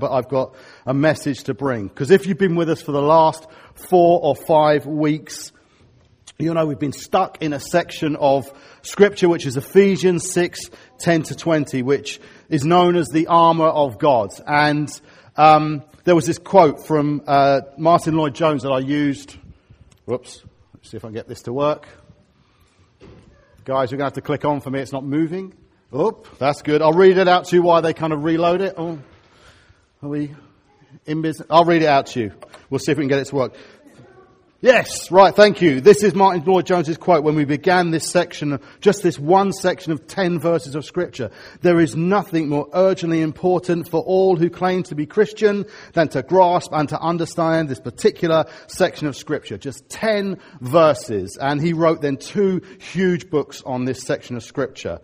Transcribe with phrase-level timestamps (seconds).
[0.00, 1.86] but I've got a message to bring.
[1.86, 5.52] Because if you've been with us for the last four or five weeks,
[6.38, 8.50] you know we've been stuck in a section of
[8.82, 13.98] scripture which is Ephesians 6, 10 to 20, which is known as the armor of
[13.98, 14.30] God.
[14.46, 14.90] And
[15.36, 19.36] um, there was this quote from uh, Martyn Lloyd-Jones that I used.
[20.06, 20.42] Whoops.
[20.74, 21.86] Let's see if I can get this to work.
[23.64, 24.80] Guys, you're going to have to click on for me.
[24.80, 25.52] It's not moving.
[25.92, 26.82] Oh, that's good.
[26.82, 28.74] I'll read it out to you while they kind of reload it.
[28.76, 28.98] Oh,
[30.02, 30.34] are we
[31.04, 31.46] in business?
[31.50, 32.32] I'll read it out to you.
[32.70, 33.54] We'll see if we can get it to work.
[34.62, 35.80] Yes, right, thank you.
[35.80, 40.06] This is Martyn Lloyd-Jones's quote when we began this section, just this one section of
[40.06, 41.30] ten verses of scripture.
[41.62, 46.22] There is nothing more urgently important for all who claim to be Christian than to
[46.22, 49.56] grasp and to understand this particular section of scripture.
[49.56, 51.38] Just ten verses.
[51.40, 55.00] And he wrote then two huge books on this section of scripture.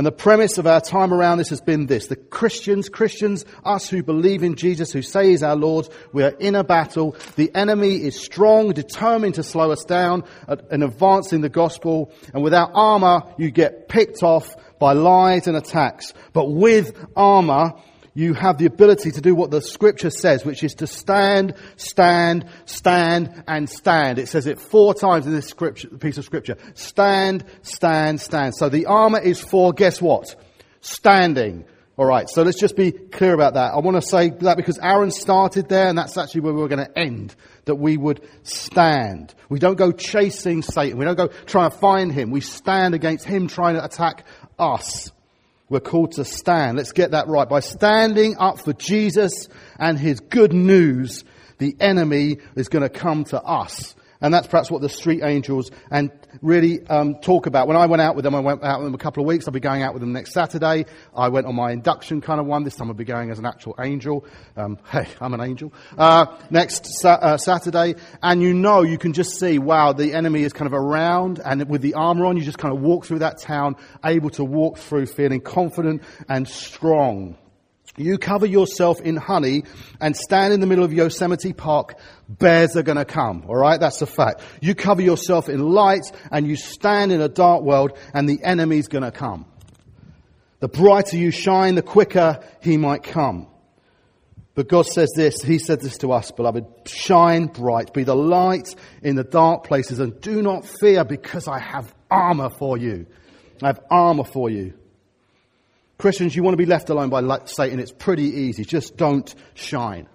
[0.00, 2.06] And the premise of our time around this has been this.
[2.06, 6.34] The Christians, Christians, us who believe in Jesus, who say he's our Lord, we are
[6.40, 7.14] in a battle.
[7.36, 10.24] The enemy is strong, determined to slow us down
[10.70, 12.14] in advancing the gospel.
[12.32, 16.14] And without armor, you get picked off by lies and attacks.
[16.32, 17.74] But with armor,
[18.14, 22.44] you have the ability to do what the scripture says, which is to stand, stand,
[22.64, 24.18] stand, and stand.
[24.18, 26.56] It says it four times in this scripture, piece of scripture.
[26.74, 28.54] Stand, stand, stand.
[28.56, 30.34] So the armor is for, guess what?
[30.80, 31.64] Standing.
[31.98, 33.74] Alright, so let's just be clear about that.
[33.74, 36.68] I want to say that because Aaron started there and that's actually where we are
[36.68, 37.34] going to end.
[37.66, 39.34] That we would stand.
[39.50, 40.98] We don't go chasing Satan.
[40.98, 42.30] We don't go trying to find him.
[42.30, 44.24] We stand against him trying to attack
[44.58, 45.12] us.
[45.70, 46.76] We're called to stand.
[46.76, 47.48] Let's get that right.
[47.48, 51.24] By standing up for Jesus and his good news,
[51.58, 53.94] the enemy is going to come to us.
[54.20, 56.10] And that's perhaps what the street angels and
[56.42, 57.66] really um, talk about.
[57.66, 59.46] When I went out with them, I went out with them a couple of weeks.
[59.46, 60.86] I'll be going out with them next Saturday.
[61.14, 62.64] I went on my induction kind of one.
[62.64, 64.26] This time I'll be going as an actual angel.
[64.56, 65.72] Um, hey, I'm an angel.
[65.96, 70.42] Uh, next sa- uh, Saturday, and you know, you can just see, wow, the enemy
[70.42, 73.20] is kind of around, and with the armor on, you just kind of walk through
[73.20, 77.36] that town, able to walk through feeling confident and strong.
[77.96, 79.64] You cover yourself in honey
[80.00, 83.80] and stand in the middle of Yosemite Park, bears are gonna come, alright?
[83.80, 84.42] That's a fact.
[84.60, 88.88] You cover yourself in light and you stand in a dark world and the enemy's
[88.88, 89.44] gonna come.
[90.60, 93.48] The brighter you shine, the quicker he might come.
[94.54, 98.74] But God says this, He said this to us, beloved, shine bright, be the light
[99.02, 103.06] in the dark places and do not fear because I have armor for you.
[103.62, 104.74] I have armor for you.
[106.00, 107.78] Christians, you want to be left alone by Satan.
[107.78, 108.64] It's pretty easy.
[108.64, 110.08] Just don't shine.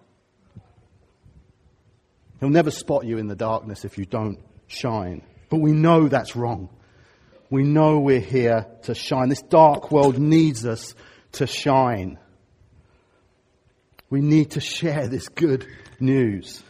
[2.40, 5.22] He'll never spot you in the darkness if you don't shine.
[5.50, 6.70] But we know that's wrong.
[7.50, 9.30] We know we're here to shine.
[9.30, 10.96] This dark world needs us
[11.34, 12.18] to shine.
[14.10, 15.68] We need to share this good
[16.00, 16.64] news.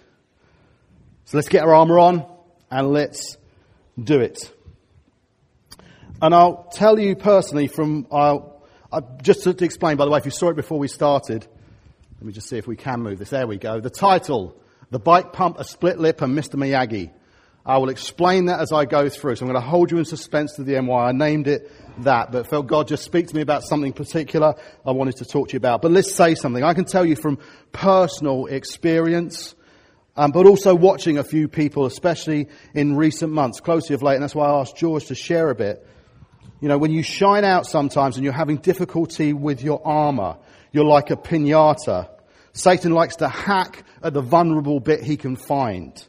[1.26, 2.26] So let's get our armor on
[2.70, 3.38] and let's
[4.02, 4.52] do it.
[6.22, 8.55] And I'll tell you personally from our
[8.96, 11.46] uh, just to, to explain, by the way, if you saw it before we started,
[12.16, 13.30] let me just see if we can move this.
[13.30, 13.82] There we go.
[13.82, 14.56] The title,
[14.90, 16.56] The Bike Pump, A Split Lip, and Mr.
[16.56, 17.12] Miyagi.
[17.66, 19.36] I will explain that as I go through.
[19.36, 21.70] So I'm going to hold you in suspense to the why I named it
[22.04, 24.56] that, but felt God just speak to me about something particular
[24.86, 25.82] I wanted to talk to you about.
[25.82, 26.64] But let's say something.
[26.64, 27.40] I can tell you from
[27.74, 29.56] personal experience,
[30.16, 34.24] um, but also watching a few people, especially in recent months, closely of late, and
[34.24, 35.86] that's why I asked George to share a bit.
[36.62, 40.38] You know, when you shine out sometimes and you're having difficulty with your armor,
[40.72, 42.10] you're like a pinata.
[42.54, 46.02] Satan likes to hack at the vulnerable bit he can find.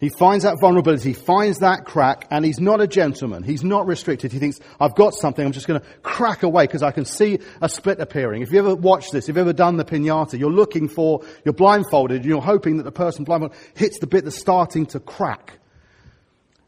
[0.00, 3.42] He finds that vulnerability, finds that crack, and he's not a gentleman.
[3.42, 4.30] He's not restricted.
[4.30, 7.40] He thinks, I've got something, I'm just going to crack away because I can see
[7.60, 8.42] a split appearing.
[8.42, 11.52] If you ever watched this, if you've ever done the pinata, you're looking for, you're
[11.52, 15.58] blindfolded, you're hoping that the person blindfolded hits the bit that's starting to crack.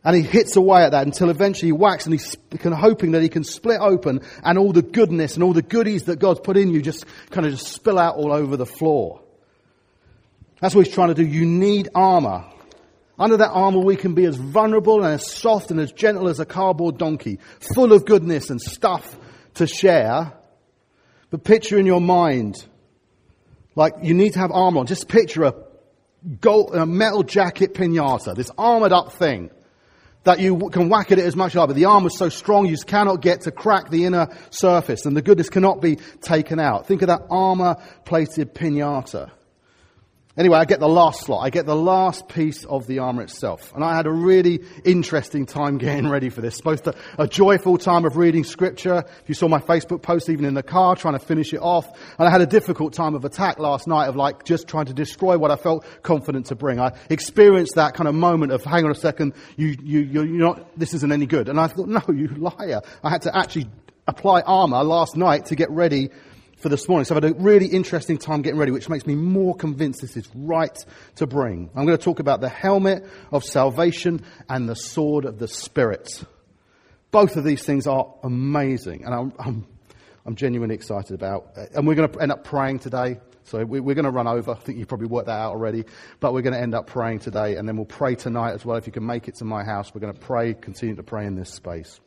[0.02, 3.28] And he hits away at that until eventually he whacks and he's hoping that he
[3.28, 6.70] can split open and all the goodness and all the goodies that God's put in
[6.70, 9.20] you just kind of just spill out all over the floor.
[10.60, 11.26] That's what he's trying to do.
[11.26, 12.46] You need armor.
[13.18, 16.40] Under that armor we can be as vulnerable and as soft and as gentle as
[16.40, 17.38] a cardboard donkey,
[17.74, 19.18] full of goodness and stuff
[19.54, 20.32] to share.
[21.28, 22.56] But picture in your mind,
[23.74, 24.86] like you need to have armor on.
[24.86, 25.54] Just picture a
[26.40, 29.50] gold, a metal jacket pinata, this armored up thing
[30.24, 32.28] that you can whack at it as much as you but the arm is so
[32.28, 36.60] strong you cannot get to crack the inner surface, and the goodness cannot be taken
[36.60, 36.86] out.
[36.86, 39.30] Think of that armor plated pinata.
[40.40, 41.44] Anyway, I get the last slot.
[41.44, 43.74] I get the last piece of the armor itself.
[43.74, 46.56] And I had a really interesting time getting ready for this.
[46.56, 49.04] Supposed to, a joyful time of reading scripture.
[49.06, 51.86] If you saw my Facebook post, even in the car, trying to finish it off.
[52.18, 54.94] And I had a difficult time of attack last night of like just trying to
[54.94, 56.80] destroy what I felt confident to bring.
[56.80, 60.78] I experienced that kind of moment of, hang on a second, you, you, you're not,
[60.78, 61.50] this isn't any good.
[61.50, 62.80] And I thought, no, you liar.
[63.04, 63.68] I had to actually
[64.06, 66.08] apply armor last night to get ready
[66.60, 67.06] for this morning.
[67.06, 70.16] So I've had a really interesting time getting ready, which makes me more convinced this
[70.16, 70.76] is right
[71.16, 71.70] to bring.
[71.74, 76.22] I'm going to talk about the helmet of salvation and the sword of the Spirit.
[77.10, 79.66] Both of these things are amazing, and I'm, I'm,
[80.26, 81.56] I'm genuinely excited about.
[81.74, 83.18] And we're going to end up praying today.
[83.44, 84.52] So we're going to run over.
[84.52, 85.84] I think you've probably worked that out already.
[86.20, 88.76] But we're going to end up praying today, and then we'll pray tonight as well.
[88.76, 91.26] If you can make it to my house, we're going to pray, continue to pray
[91.26, 91.98] in this space.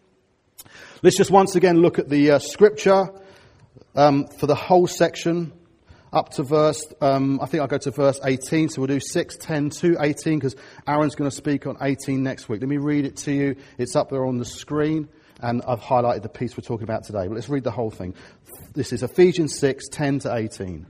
[1.02, 3.10] Let's just once again look at the uh, scripture
[3.96, 5.54] um, for the whole section
[6.12, 8.70] up to verse, um, I think I'll go to verse 18.
[8.70, 10.56] So we'll do 6, 10 to 18 because
[10.88, 12.62] Aaron's going to speak on 18 next week.
[12.62, 13.56] Let me read it to you.
[13.78, 15.10] It's up there on the screen
[15.42, 17.28] and I've highlighted the piece we're talking about today.
[17.28, 18.14] But let's read the whole thing.
[18.74, 20.86] This is Ephesians 6, 10 to 18.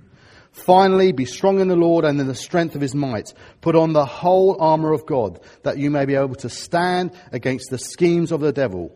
[0.52, 3.34] Finally, be strong in the Lord and in the strength of his might.
[3.62, 7.72] Put on the whole armor of God that you may be able to stand against
[7.72, 8.96] the schemes of the devil.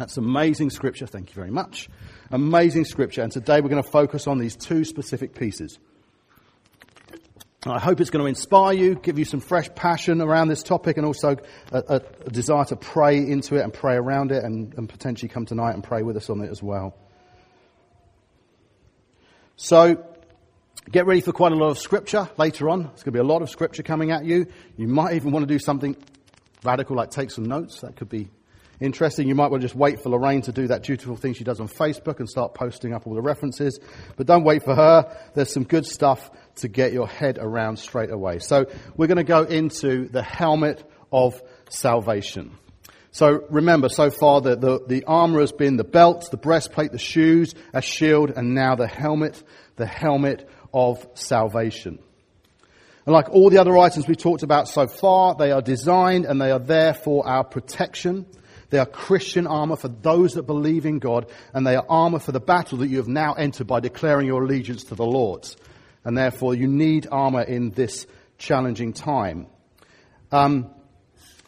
[0.00, 1.06] That's amazing scripture.
[1.06, 1.90] Thank you very much.
[2.30, 3.20] Amazing scripture.
[3.22, 5.78] And today we're going to focus on these two specific pieces.
[7.66, 10.96] I hope it's going to inspire you, give you some fresh passion around this topic,
[10.96, 11.36] and also
[11.70, 15.44] a, a, desire to pray into it and pray around it, and, and potentially come
[15.44, 16.96] tonight and pray with us on it as well.
[19.56, 20.02] So,
[20.90, 22.84] get ready for quite a lot of scripture later on.
[22.84, 24.46] There's going to be a lot of scripture coming at you.
[24.78, 25.94] You might even want to do something
[26.64, 27.82] radical like take some notes.
[27.82, 28.30] That could be
[28.80, 29.28] interesting.
[29.28, 31.60] You might want to just wait for Lorraine to do that dutiful thing she does
[31.60, 33.78] on Facebook and start posting up all the references.
[34.16, 35.16] But don't wait for her.
[35.34, 38.38] There's some good stuff to get your head around straight away.
[38.38, 38.66] So
[38.96, 40.82] we're going to go into the helmet
[41.12, 42.56] of salvation.
[43.12, 46.98] So remember, so far the, the, the armor has been the belt, the breastplate, the
[46.98, 49.42] shoes, a shield, and now the helmet,
[49.76, 51.98] the helmet of salvation.
[53.06, 56.40] And like all the other items we've talked about so far, they are designed and
[56.40, 58.26] they are there for our protection.
[58.70, 62.32] They are Christian armor for those that believe in God, and they are armor for
[62.32, 65.46] the battle that you have now entered by declaring your allegiance to the Lord.
[66.04, 68.06] And therefore, you need armor in this
[68.38, 69.48] challenging time.
[70.32, 70.70] Um,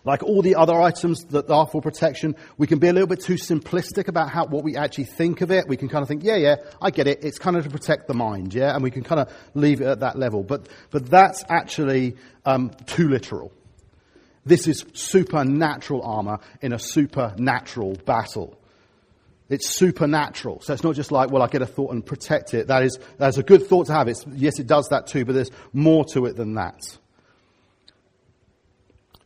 [0.04, 3.20] like all the other items that are for protection, we can be a little bit
[3.20, 5.69] too simplistic about how, what we actually think of it.
[5.69, 7.22] We can kind of think, yeah, yeah, I get it.
[7.22, 8.74] It's kind of to protect the mind, yeah?
[8.74, 10.42] And we can kind of leave it at that level.
[10.42, 13.52] But, but that's actually um, too literal.
[14.44, 18.58] This is supernatural armor in a supernatural battle.
[19.49, 20.61] It's supernatural.
[20.63, 22.69] So it's not just like, well, I get a thought and protect it.
[22.69, 24.08] That is, that's a good thought to have.
[24.08, 26.81] It's, yes, it does that too, but there's more to it than that.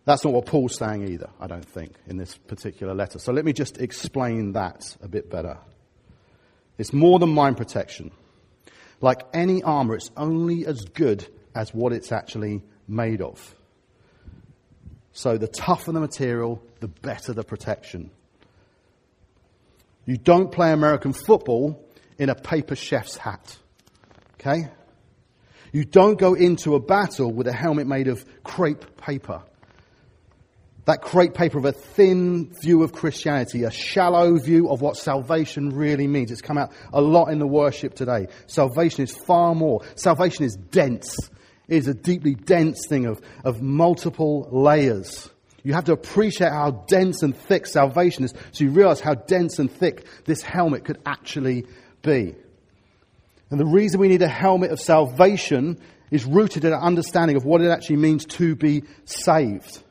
[0.04, 3.18] That's not what Paul's saying either, I don't think, in this particular letter.
[3.18, 5.58] So let me just explain that a bit better.
[6.78, 8.12] It's more than mind protection.
[9.00, 13.54] Like any armor, it's only as good as what it's actually made of.
[15.16, 18.11] So the tougher the material, the better the protection.
[20.04, 21.82] You don't play American football
[22.18, 23.56] in a paper chef's hat.
[24.35, 24.68] Okay?
[25.73, 29.42] You don't go into a battle with a helmet made of crepe paper.
[30.85, 35.70] That crepe paper of a thin view of Christianity, a shallow view of what salvation
[35.70, 36.30] really means.
[36.30, 38.28] It's come out a lot in the worship today.
[38.49, 39.80] Salvation is far more.
[39.94, 41.16] Salvation is dense
[41.68, 45.30] is a deeply dense thing of, of multiple layers.
[45.62, 49.58] You have to appreciate how dense and thick salvation is so you realize how dense
[49.58, 51.66] and thick this helmet could actually
[52.02, 52.37] be.
[53.50, 55.80] And the reason we need a helmet of salvation
[56.11, 59.82] is rooted in an understanding of what it actually means to be saved.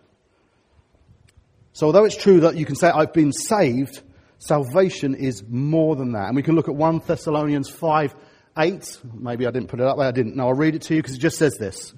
[1.74, 4.02] So although it's true that you can say, I've been saved,
[4.38, 6.28] salvation is more than that.
[6.28, 8.16] And we can look at 1 Thessalonians 5,
[8.58, 9.02] 8.
[9.14, 10.08] Maybe I didn't put it up there.
[10.08, 10.36] I didn't.
[10.36, 11.94] No, I'll read it to you because it just says this.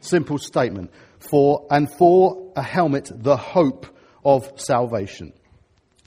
[0.00, 0.90] Simple statement.
[1.18, 3.86] For, and for a helmet, the hope
[4.24, 5.32] of salvation.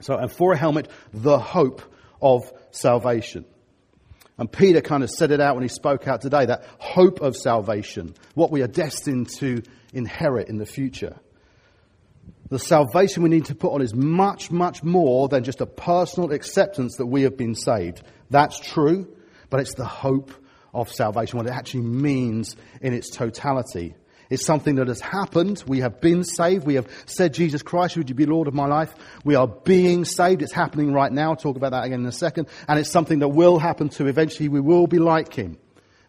[0.01, 1.81] So, and for a helmet, the hope
[2.21, 3.45] of salvation.
[4.37, 7.35] And Peter kind of set it out when he spoke out today, that hope of
[7.35, 11.17] salvation, what we are destined to inherit in the future.
[12.49, 16.31] The salvation we need to put on is much, much more than just a personal
[16.31, 18.01] acceptance that we have been saved.
[18.29, 19.13] That's true,
[19.49, 20.31] but it's the hope
[20.73, 23.95] of salvation, what it actually means in its totality.
[24.29, 25.63] It's something that has happened.
[25.65, 26.65] We have been saved.
[26.65, 28.93] We have said, Jesus Christ, would you be Lord of my life?
[29.23, 30.43] We are being saved.
[30.43, 31.31] It's happening right now.
[31.31, 32.47] I'll talk about that again in a second.
[32.67, 35.57] And it's something that will happen to eventually we will be like him.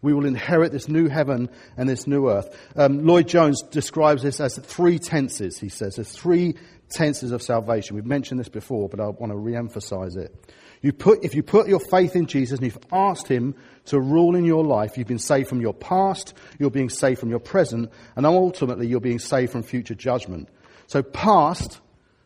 [0.02, 2.54] We will inherit this new heaven and this new earth.
[2.76, 5.96] Um, Lloyd Jones describes this as three tenses, he says.
[5.96, 6.56] There's three
[6.90, 7.96] tenses of salvation.
[7.96, 10.34] We've mentioned this before, but I want to re-emphasize it.
[10.82, 13.54] You put, if you put your faith in Jesus and you've asked Him
[13.86, 17.28] to rule in your life, you've been saved from your past, you're being saved from
[17.28, 20.48] your present, and ultimately you're being saved from future judgment.
[20.86, 21.80] So past,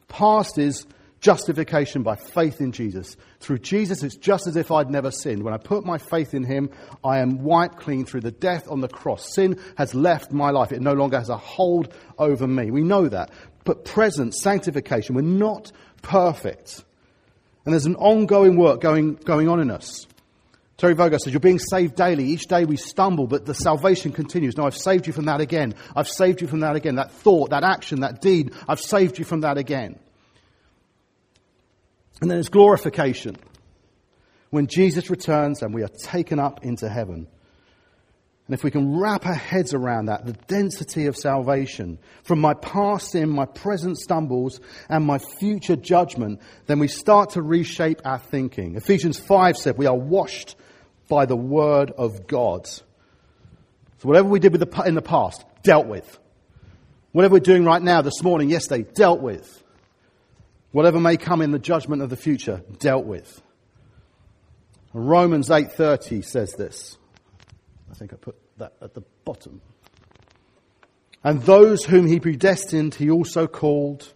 [0.09, 0.87] past is
[1.21, 3.17] justification by faith in Jesus.
[3.41, 5.43] Through Jesus, it's just as if I'd never sinned.
[5.43, 6.71] When I put my faith in Him,
[7.03, 9.35] I am wiped clean through the death on the cross.
[9.35, 10.71] Sin has left my life.
[10.71, 12.71] It no longer has a hold over me.
[12.71, 13.31] We know that.
[13.65, 16.85] But present, sanctification, we're not perfect.
[17.65, 20.07] And there's an ongoing work going, going on in us.
[20.77, 22.25] Terry Virgo says, You're being saved daily.
[22.25, 24.57] Each day we stumble, but the salvation continues.
[24.57, 25.75] No, I've saved you from that again.
[25.95, 26.97] I've saved you from that again.
[26.97, 29.99] That thought, that action, that deed, I've saved you from that again.
[32.21, 33.37] And then there's glorification.
[34.51, 37.29] When Jesus returns and we are taken up into heaven.
[38.47, 42.53] And if we can wrap our heads around that, the density of salvation from my
[42.53, 48.19] past sin, my present stumbles, and my future judgment, then we start to reshape our
[48.19, 48.77] thinking.
[48.77, 50.57] Ephesians 5 said we are washed
[51.09, 52.67] by the word of God.
[52.67, 52.83] So
[54.09, 56.19] whatever we did with the, in the past, dealt with.
[57.13, 59.63] Whatever we're doing right now, this morning, yesterday, dealt with.
[60.73, 63.41] Whatever may come in the judgment of the future, dealt with.
[64.93, 66.99] Romans 8:30 says this.
[67.95, 69.61] I think I put that at the bottom.
[71.23, 74.13] And those whom he predestined, he also called.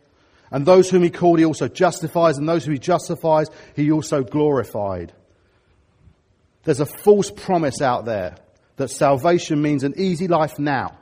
[0.51, 2.39] And those whom he called, he also justifies.
[2.39, 5.13] And those whom he justifies, he also glorified.
[6.65, 8.35] There's a false promise out there
[8.79, 10.99] that salvation means an easy life now.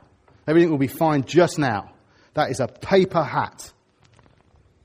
[0.47, 1.93] Everything will be fine just now.
[2.35, 3.71] That is a paper hat.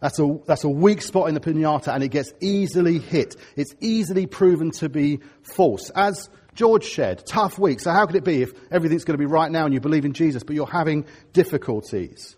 [0.00, 3.36] That's a, that's a weak spot in the pinata and it gets easily hit.
[3.54, 5.90] It's easily proven to be false.
[5.90, 7.80] As George shared, tough week.
[7.80, 10.04] So how could it be if everything's going to be right now and you believe
[10.04, 12.36] in Jesus, but you're having difficulties?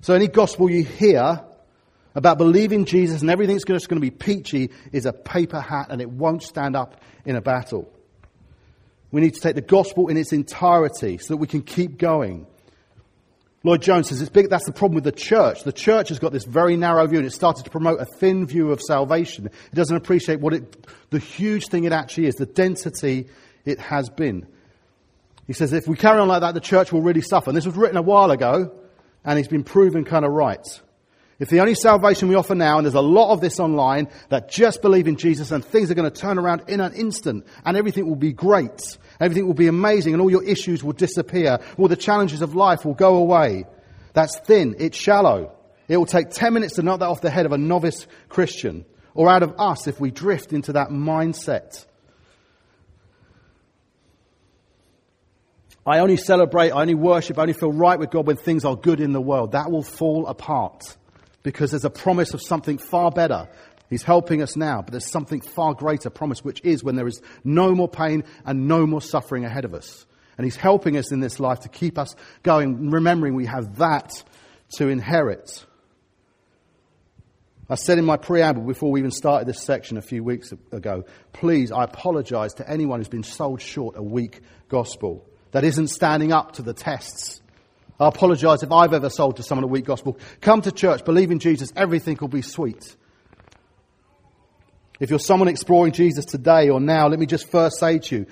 [0.00, 1.42] So any gospel you hear
[2.14, 6.00] about believing Jesus and everything's just going to be peachy is a paper hat and
[6.00, 7.90] it won't stand up in a battle.
[9.10, 12.46] We need to take the gospel in its entirety so that we can keep going.
[13.64, 15.64] Lloyd Jones says it's big, that's the problem with the church.
[15.64, 18.46] The church has got this very narrow view and it started to promote a thin
[18.46, 19.46] view of salvation.
[19.46, 23.26] It doesn't appreciate what it, the huge thing it actually is, the density
[23.64, 24.46] it has been.
[25.48, 27.50] He says if we carry on like that, the church will really suffer.
[27.50, 28.72] And this was written a while ago
[29.24, 30.64] and he's been proven kind of right.
[31.40, 34.50] If the only salvation we offer now, and there's a lot of this online, that
[34.50, 37.76] just believe in Jesus and things are going to turn around in an instant and
[37.76, 38.98] everything will be great.
[39.20, 41.58] Everything will be amazing and all your issues will disappear.
[41.76, 43.66] All the challenges of life will go away.
[44.12, 44.76] That's thin.
[44.78, 45.52] It's shallow.
[45.88, 48.84] It will take 10 minutes to knock that off the head of a novice Christian
[49.14, 51.84] or out of us if we drift into that mindset.
[55.84, 58.76] I only celebrate, I only worship, I only feel right with God when things are
[58.76, 59.52] good in the world.
[59.52, 60.96] That will fall apart
[61.42, 63.48] because there's a promise of something far better.
[63.90, 67.22] He's helping us now, but there's something far greater promised, which is when there is
[67.42, 70.06] no more pain and no more suffering ahead of us.
[70.36, 74.22] And He's helping us in this life to keep us going, remembering we have that
[74.76, 75.64] to inherit.
[77.70, 81.04] I said in my preamble before we even started this section a few weeks ago,
[81.32, 86.32] please, I apologize to anyone who's been sold short a weak gospel that isn't standing
[86.32, 87.40] up to the tests
[88.00, 90.18] I apologize if I've ever sold to someone a weak gospel.
[90.40, 92.96] Come to church, believe in Jesus, everything will be sweet.
[95.00, 98.26] If you're someone exploring Jesus today or now, let me just first say to you,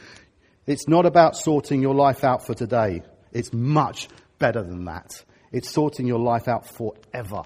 [0.66, 3.02] it's not about sorting your life out for today.
[3.32, 4.08] It's much
[4.38, 5.24] better than that.
[5.52, 7.42] It's sorting your life out forever.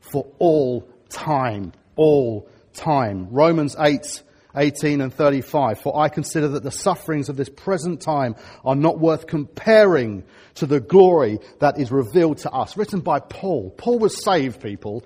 [0.00, 1.72] For all time.
[1.96, 3.28] All time.
[3.30, 4.22] Romans 8
[4.56, 5.80] 18 and 35.
[5.80, 10.66] For I consider that the sufferings of this present time are not worth comparing to
[10.66, 12.76] the glory that is revealed to us.
[12.76, 13.70] Written by Paul.
[13.76, 15.04] Paul was saved, people.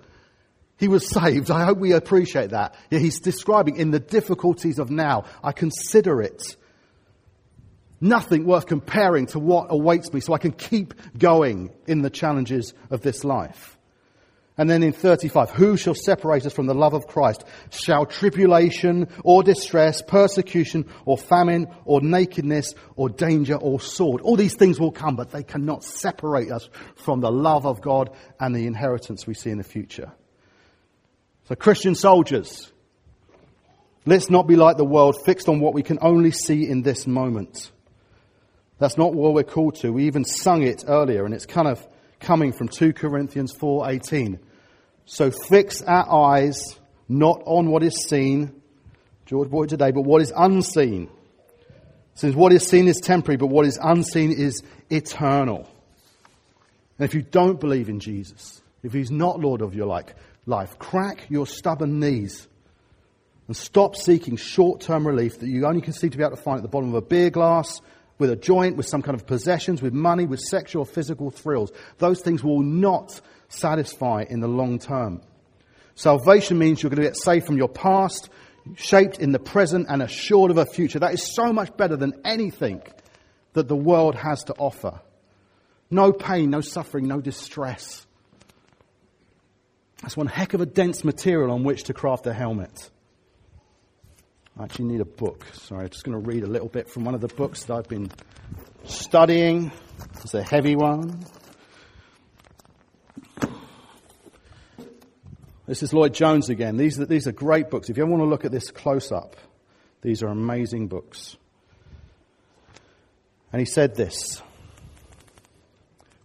[0.78, 1.50] He was saved.
[1.50, 2.74] I hope we appreciate that.
[2.90, 6.56] Yeah, he's describing in the difficulties of now, I consider it
[8.00, 12.74] nothing worth comparing to what awaits me so I can keep going in the challenges
[12.90, 13.76] of this life.
[14.56, 17.44] And then in 35, who shall separate us from the love of Christ?
[17.70, 24.20] Shall tribulation or distress, persecution or famine or nakedness or danger or sword?
[24.20, 28.10] All these things will come, but they cannot separate us from the love of God
[28.40, 30.12] and the inheritance we see in the future.
[31.48, 32.70] So Christian soldiers,
[34.04, 37.06] let's not be like the world, fixed on what we can only see in this
[37.06, 37.70] moment.
[38.78, 39.90] That's not what we're called to.
[39.90, 41.84] We even sung it earlier, and it's kind of
[42.20, 44.38] coming from 2 Corinthians 4:18.
[45.06, 46.78] So fix our eyes
[47.08, 48.60] not on what is seen,
[49.24, 51.08] George Boyd today, but what is unseen.
[52.12, 55.66] Since what is seen is temporary, but what is unseen is eternal.
[56.98, 60.12] And if you don't believe in Jesus, if he's not Lord of your life,
[60.78, 62.48] crack your stubborn knees
[63.46, 66.42] and stop seeking short term relief that you only can seem to be able to
[66.42, 67.80] find at the bottom of a beer glass,
[68.18, 71.70] with a joint, with some kind of possessions, with money, with sexual or physical thrills.
[71.98, 75.22] Those things will not satisfy in the long term.
[75.94, 78.28] Salvation means you're going to get saved from your past,
[78.76, 80.98] shaped in the present, and assured of a future.
[80.98, 82.82] That is so much better than anything
[83.54, 85.00] that the world has to offer.
[85.90, 88.06] No pain, no suffering, no distress.
[90.08, 92.88] That's one heck of a dense material on which to craft a helmet.
[94.58, 95.44] I actually need a book.
[95.52, 97.74] Sorry, I'm just going to read a little bit from one of the books that
[97.74, 98.10] I've been
[98.84, 99.70] studying.
[100.14, 101.26] It's a heavy one.
[105.66, 106.78] This is Lloyd Jones again.
[106.78, 107.90] These are, these are great books.
[107.90, 109.36] If you ever want to look at this close up,
[110.00, 111.36] these are amazing books.
[113.52, 114.40] And he said this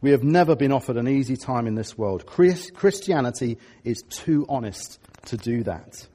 [0.03, 2.25] We have never been offered an easy time in this world.
[2.25, 6.05] Christianity is too honest to do that.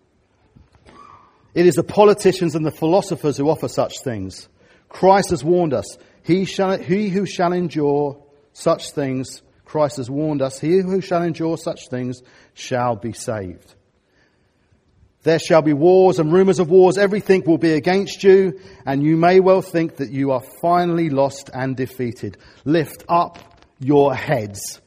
[1.54, 4.46] It is the politicians and the philosophers who offer such things.
[4.90, 5.86] Christ has warned us.
[6.22, 11.22] He, shall, he who shall endure such things Christ has warned us, he who shall
[11.22, 13.74] endure such things shall be saved.
[15.22, 16.98] There shall be wars and rumors of wars.
[16.98, 21.48] Everything will be against you, and you may well think that you are finally lost
[21.54, 22.36] and defeated.
[22.64, 24.80] Lift up your heads.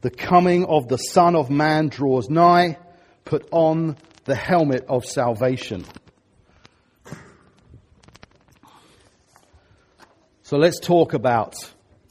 [0.00, 2.78] The coming of the Son of Man draws nigh.
[3.24, 5.84] Put on the helmet of salvation.
[10.42, 11.56] So let's talk about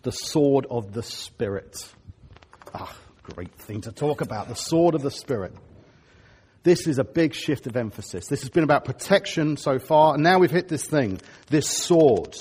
[0.01, 1.77] the sword of the Spirit.
[2.73, 5.53] Ah, great thing to talk about, the sword of the Spirit.
[6.63, 8.27] This is a big shift of emphasis.
[8.27, 12.35] This has been about protection so far, and now we've hit this thing, this sword.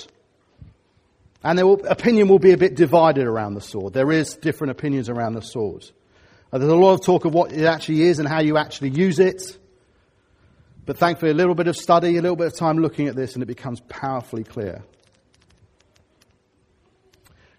[1.45, 3.93] And will, opinion will be a bit divided around the sword.
[3.93, 5.85] There is different opinions around the sword.
[6.51, 8.89] Uh, there's a lot of talk of what it actually is and how you actually
[8.89, 9.59] use it.
[10.87, 13.35] But thankfully, a little bit of study, a little bit of time looking at this,
[13.35, 14.83] and it becomes powerfully clear.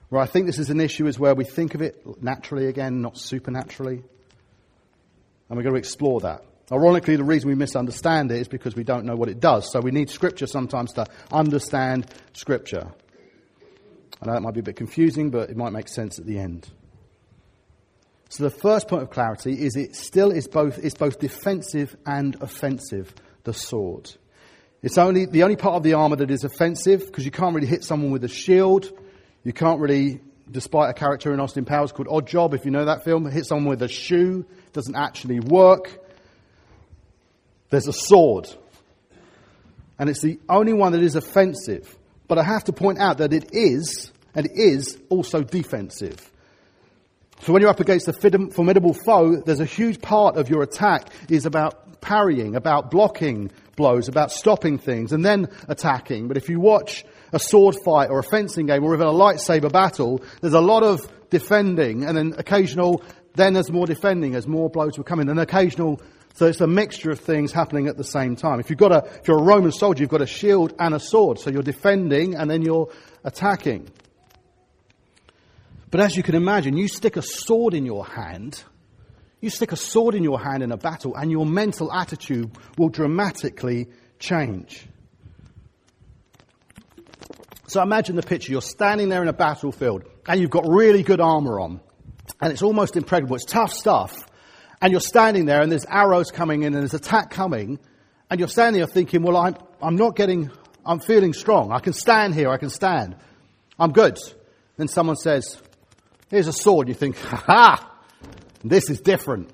[0.10, 3.02] Where I think this is an issue is where we think of it naturally again,
[3.02, 4.04] not supernaturally.
[5.48, 6.43] And we're going to explore that.
[6.71, 9.71] Ironically, the reason we misunderstand it is because we don't know what it does.
[9.71, 12.91] So we need Scripture sometimes to understand Scripture.
[14.26, 16.40] I know that might be a bit confusing, but it might make sense at the
[16.40, 16.68] end.
[18.30, 22.36] So the first point of clarity is it still is both, it's both defensive and
[22.42, 24.12] offensive, the sword.
[24.82, 27.68] It's only the only part of the armor that is offensive because you can't really
[27.68, 28.92] hit someone with a shield
[29.46, 32.86] you can't really, despite a character in Austin Powers called Odd Job, if you know
[32.86, 34.44] that film, hit someone with a shoe.
[34.66, 36.04] It doesn't actually work.
[37.70, 38.50] There's a sword.
[40.00, 41.96] And it's the only one that is offensive.
[42.28, 46.32] But I have to point out that it is, and it is also defensive.
[47.41, 51.10] So when you're up against a formidable foe, there's a huge part of your attack
[51.30, 56.28] is about parrying, about blocking blows, about stopping things, and then attacking.
[56.28, 59.71] But if you watch a sword fight or a fencing game or even a lightsaber
[59.71, 64.69] battle, there's a lot of defending and then occasional, then there's more defending as more
[64.69, 66.02] blows will come in and occasional,
[66.36, 68.60] so it's a mixture of things happening at the same time.
[68.60, 71.00] If you've got a, if you're a Roman soldier, you've got a shield and a
[71.00, 72.89] sword, so you're defending and then you're
[73.24, 73.89] attacking.
[75.91, 78.63] But as you can imagine, you stick a sword in your hand,
[79.41, 82.89] you stick a sword in your hand in a battle, and your mental attitude will
[82.89, 83.88] dramatically
[84.19, 84.88] change.
[87.67, 88.52] So imagine the picture.
[88.52, 91.82] You're standing there in a battlefield and you've got really good armor on.
[92.39, 93.36] And it's almost impregnable.
[93.36, 94.26] It's tough stuff.
[94.82, 97.80] And you're standing there and there's arrows coming in and there's attack coming.
[98.30, 100.52] And you're standing there thinking, well, I'm, I'm not getting,
[100.86, 101.71] I'm feeling strong.
[101.71, 102.50] I can stand here.
[102.50, 103.15] I can stand.
[103.80, 104.17] I'm good.
[104.78, 105.62] Then someone says,
[106.30, 106.88] here's a sword.
[106.88, 107.92] You think, ha ha,
[108.64, 109.50] this is different.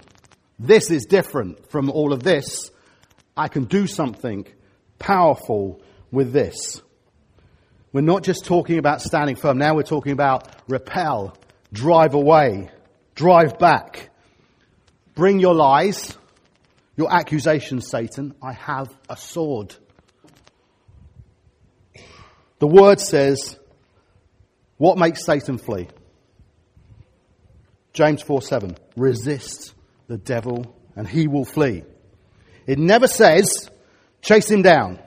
[0.60, 2.72] This is different from all of this.
[3.36, 4.46] I can do something
[5.00, 5.82] powerful
[6.12, 6.82] with this.
[7.94, 9.58] We're not just talking about standing firm.
[9.58, 11.36] Now we're talking about repel,
[11.74, 12.70] drive away,
[13.16, 14.10] drive back.
[15.14, 16.18] Bring your lies,
[16.96, 18.34] your accusations, Satan.
[18.42, 19.76] I have a sword.
[22.60, 23.58] The word says,
[24.78, 25.88] what makes Satan flee?
[28.02, 28.76] James 4 7.
[28.98, 29.76] Resist
[30.08, 31.84] the devil and he will flee.
[32.66, 33.70] It never says,
[34.24, 34.98] chase him down.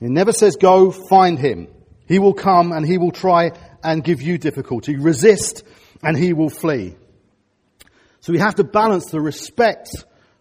[0.00, 1.68] It never says, go find him.
[2.08, 3.50] He will come and he will try
[3.84, 4.96] and give you difficulty.
[4.96, 5.64] Resist
[6.02, 6.96] and he will flee.
[8.20, 9.90] So we have to balance the respect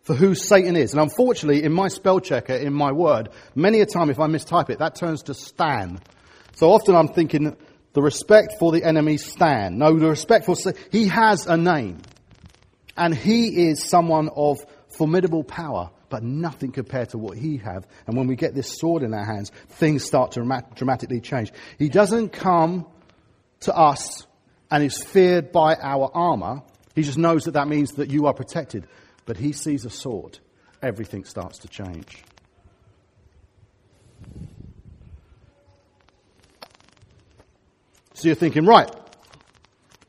[0.04, 0.94] for who Satan is.
[0.94, 4.70] And unfortunately, in my spell checker, in my word, many a time if I mistype
[4.70, 6.00] it, that turns to Stan.
[6.56, 7.58] So often I'm thinking
[7.94, 9.78] the respect for the enemy Stan.
[9.78, 10.56] No, the respect for,
[10.92, 12.02] he has a name.
[12.98, 17.88] And he is someone of formidable power, but nothing compared to what he have.
[18.08, 21.52] And when we get this sword in our hands, things start to dramatically change.
[21.80, 22.86] He doesn't come
[23.62, 24.26] to us
[24.70, 26.64] and is feared by our armor.
[26.96, 28.88] He just knows that that means that you are protected.
[29.26, 30.40] But he sees a sword.
[30.82, 32.24] Everything starts to change.
[38.22, 38.88] So you're thinking, right,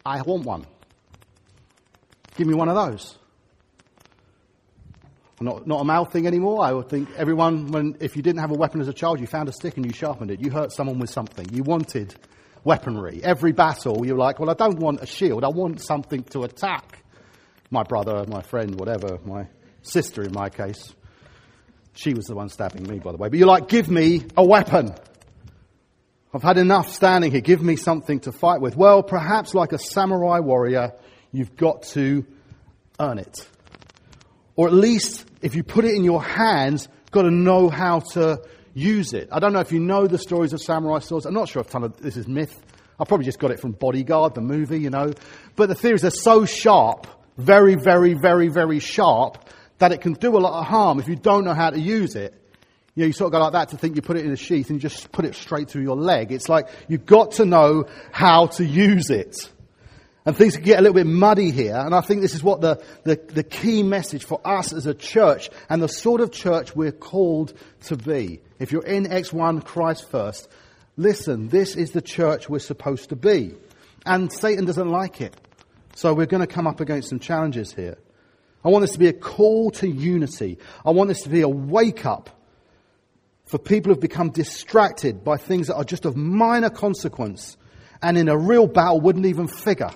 [0.05, 0.67] I want one.
[2.37, 3.17] Give me one of those.
[5.41, 6.63] Not, not a mouth thing anymore.
[6.63, 9.27] I would think everyone, when, if you didn't have a weapon as a child, you
[9.27, 10.43] found a stick and you sharpened it.
[10.43, 11.47] You hurt someone with something.
[11.55, 12.15] You wanted
[12.65, 13.25] weaponry.
[13.25, 15.43] Every battle, you're like, well, I don't want a shield.
[15.43, 17.03] I want something to attack
[17.71, 19.49] my brother, my friend, whatever, my
[19.81, 20.93] sister in my case.
[21.95, 23.31] She was the one stabbing me, by the way.
[23.31, 24.97] But you're like, give me a weapon.
[26.35, 27.41] I've had enough standing here.
[27.41, 28.77] Give me something to fight with.
[28.77, 30.93] Well, perhaps like a samurai warrior,
[31.33, 32.27] You've got to
[33.01, 33.49] earn it.
[34.55, 38.43] Or at least, if you put it in your hands, got to know how to
[38.75, 39.31] use it.
[39.33, 41.25] I don't know if you know the stories of samurai swords.
[41.25, 42.55] I'm not sure if this is myth.
[43.01, 45.13] I probably just got it from Bodyguard, the movie, you know.
[45.57, 47.07] But the theory is they're so sharp,
[47.39, 51.17] very, very, very, very sharp, that it can do a lot of harm if you
[51.17, 52.35] don't know how to use it.
[52.95, 54.37] You know, you sort of go like that to think you put it in a
[54.37, 56.31] sheath and you just put it straight through your leg.
[56.31, 59.51] It's like you've got to know how to use it.
[60.25, 62.61] And things can get a little bit muddy here, and I think this is what
[62.61, 66.77] the, the, the, key message for us as a church and the sort of church
[66.77, 67.53] we're called
[67.87, 68.41] to be.
[68.61, 70.49] If you're in X1 Christ first,
[70.97, 73.57] listen, this is the church we're supposed to be.
[74.07, 75.35] And Satan doesn't like it.
[75.97, 77.99] So we're going to come up against some challenges here.
[78.65, 80.59] I want this to be a call to unity.
[80.87, 82.31] I want this to be a wake up
[83.53, 87.59] for people who've become distracted by things that are just of minor consequence
[88.01, 89.91] and in a real battle wouldn't even figure.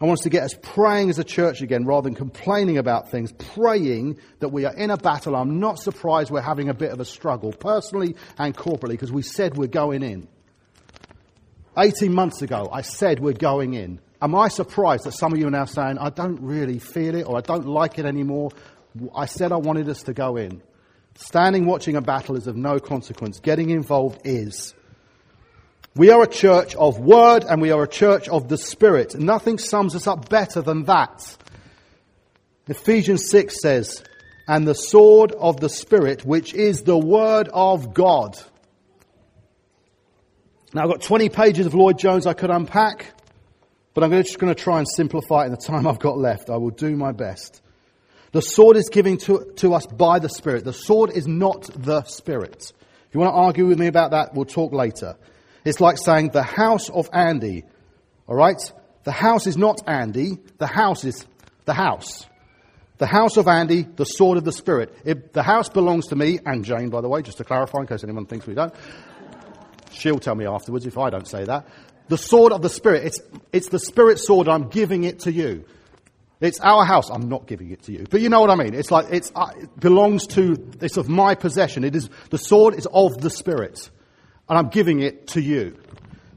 [0.00, 3.10] I want us to get us praying as a church again rather than complaining about
[3.10, 5.36] things, praying that we are in a battle.
[5.36, 9.20] I'm not surprised we're having a bit of a struggle, personally and corporately, because we
[9.20, 10.26] said we're going in.
[11.76, 14.00] 18 months ago, I said we're going in.
[14.22, 17.24] Am I surprised that some of you are now saying, I don't really feel it
[17.24, 18.52] or I don't like it anymore?
[19.14, 20.62] I said I wanted us to go in.
[21.16, 23.40] Standing watching a battle is of no consequence.
[23.40, 24.74] Getting involved is.
[25.94, 29.18] We are a church of word and we are a church of the spirit.
[29.18, 31.36] Nothing sums us up better than that.
[32.68, 34.04] Ephesians 6 says,
[34.46, 38.38] and the sword of the spirit, which is the word of God.
[40.74, 43.06] Now I've got 20 pages of Lloyd Jones I could unpack,
[43.94, 46.50] but I'm just going to try and simplify it in the time I've got left.
[46.50, 47.62] I will do my best.
[48.36, 50.66] The sword is given to, to us by the Spirit.
[50.66, 52.70] The sword is not the Spirit.
[53.08, 55.16] If you want to argue with me about that, we'll talk later.
[55.64, 57.64] It's like saying the house of Andy.
[58.26, 58.60] All right?
[59.04, 60.36] The house is not Andy.
[60.58, 61.24] The house is
[61.64, 62.26] the house.
[62.98, 64.94] The house of Andy, the sword of the Spirit.
[65.06, 67.86] It, the house belongs to me and Jane, by the way, just to clarify in
[67.86, 68.74] case anyone thinks we don't.
[69.92, 71.68] She'll tell me afterwards if I don't say that.
[72.08, 73.06] The sword of the Spirit.
[73.06, 73.20] It's,
[73.50, 74.46] it's the Spirit sword.
[74.46, 75.64] I'm giving it to you.
[76.40, 77.08] It's our house.
[77.10, 78.06] I'm not giving it to you.
[78.10, 78.74] But you know what I mean.
[78.74, 81.82] It's like, it's, uh, it belongs to, it's of my possession.
[81.82, 83.90] It is, the sword is of the Spirit
[84.48, 85.76] and I'm giving it to you.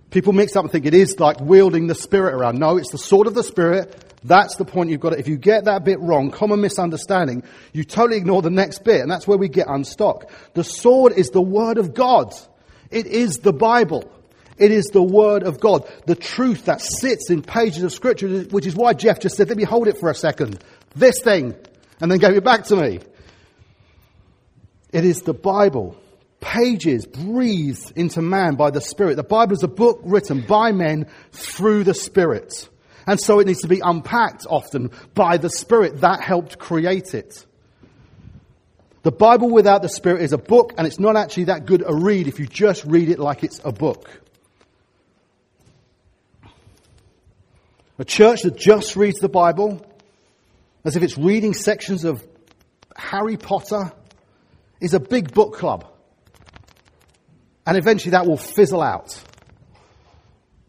[0.10, 2.58] People mix up and think it is like wielding the Spirit around.
[2.58, 4.06] No, it's the sword of the Spirit.
[4.24, 5.12] That's the point you've got.
[5.12, 9.02] To, if you get that bit wrong, common misunderstanding, you totally ignore the next bit,
[9.02, 10.30] and that's where we get unstuck.
[10.56, 12.34] The sword is the Word of God.
[12.90, 14.12] It is the Bible.
[14.60, 15.90] It is the Word of God.
[16.06, 19.58] The truth that sits in pages of Scripture, which is why Jeff just said, let
[19.58, 20.64] me hold it for a second.
[20.96, 21.56] This thing.
[22.02, 23.00] And then gave it back to me.
[24.92, 25.98] It is the Bible
[26.40, 29.16] pages breathed into man by the Spirit.
[29.16, 32.70] The Bible is a book written by men through the Spirit.
[33.06, 37.46] And so it needs to be unpacked often by the Spirit that helped create it.
[39.02, 41.94] The Bible without the Spirit is a book, and it's not actually that good a
[41.94, 44.10] read if you just read it like it's a book.
[48.00, 49.86] A church that just reads the Bible
[50.86, 52.26] as if it's reading sections of
[52.96, 53.92] Harry Potter
[54.80, 55.86] is a big book club.
[57.68, 59.22] And eventually that will fizzle out.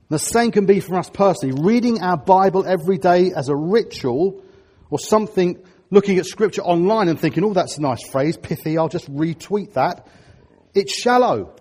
[0.08, 1.62] The same can be for us personally.
[1.62, 4.42] Reading our Bible every day as a ritual
[4.90, 8.88] or something, looking at scripture online and thinking, oh, that's a nice phrase, pithy, I'll
[8.88, 10.08] just retweet that.
[10.74, 11.54] It's shallow.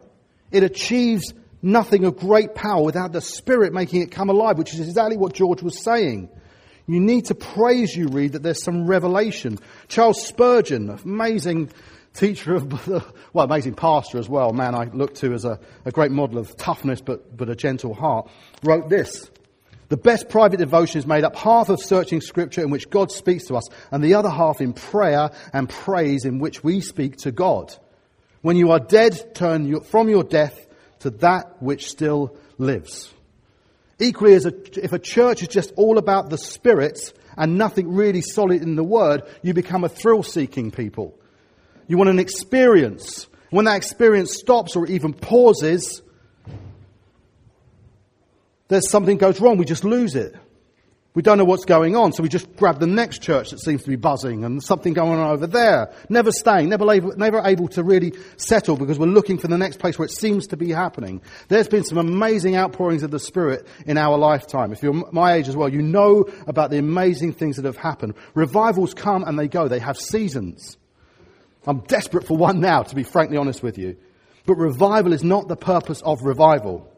[0.52, 4.80] It achieves nothing of great power without the Spirit making it come alive, which is
[4.80, 6.30] exactly what George was saying.
[6.88, 9.60] You need to praise, you read, that there's some revelation.
[9.88, 11.70] Charles Spurgeon, amazing
[12.14, 12.88] teacher of,
[13.34, 16.56] well, amazing pastor as well, man I look to as a, a great model of
[16.58, 18.30] toughness but, but a gentle heart,
[18.64, 19.30] wrote this.
[19.90, 23.46] The best private devotion is made up half of searching scripture in which God speaks
[23.46, 27.32] to us and the other half in prayer and praise in which we speak to
[27.32, 27.76] God.
[28.42, 30.68] When you are dead, turn from your death
[31.00, 33.12] to that which still lives.
[34.00, 38.22] Equally, as a, if a church is just all about the Spirit and nothing really
[38.22, 41.18] solid in the Word, you become a thrill seeking people.
[41.88, 43.28] You want an experience.
[43.50, 46.02] When that experience stops or even pauses,
[48.68, 49.58] there's something goes wrong.
[49.58, 50.36] We just lose it.
[51.20, 53.84] We don't know what's going on, so we just grab the next church that seems
[53.84, 55.92] to be buzzing and something going on over there.
[56.08, 59.80] Never staying, never able, never able to really settle because we're looking for the next
[59.80, 61.22] place where it seems to be happening.
[61.50, 64.72] There's been some amazing outpourings of the Spirit in our lifetime.
[64.72, 68.14] If you're my age as well, you know about the amazing things that have happened.
[68.34, 69.68] Revivals come and they go.
[69.68, 70.78] They have seasons.
[71.68, 73.98] I'm desperate for one now, to be frankly honest with you.
[74.46, 76.89] But revival is not the purpose of revival.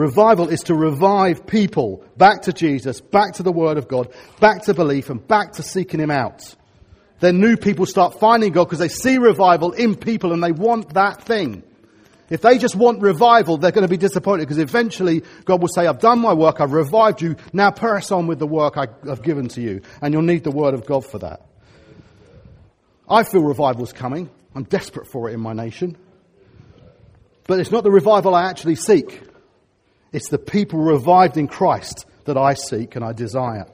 [0.00, 4.10] Revival is to revive people back to Jesus, back to the Word of God,
[4.40, 6.56] back to belief, and back to seeking Him out.
[7.18, 10.94] Then new people start finding God because they see revival in people and they want
[10.94, 11.62] that thing.
[12.30, 15.86] If they just want revival, they're going to be disappointed because eventually God will say,
[15.86, 19.48] I've done my work, I've revived you, now press on with the work I've given
[19.48, 19.82] to you.
[20.00, 21.42] And you'll need the Word of God for that.
[23.06, 24.30] I feel revival's coming.
[24.54, 25.98] I'm desperate for it in my nation.
[27.46, 29.24] But it's not the revival I actually seek.
[30.12, 33.66] It's the people revived in Christ that I seek and I desire.